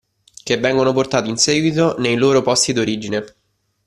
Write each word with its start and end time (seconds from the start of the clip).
Che 0.43 0.57
vengono 0.57 0.93
portati 0.93 1.29
in 1.29 1.37
seguito 1.37 1.95
nei 1.99 2.15
loro 2.15 2.41
posti 2.41 2.73
d'origine. 2.73 3.23